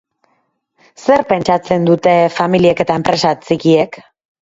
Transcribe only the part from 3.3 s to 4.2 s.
txikiek?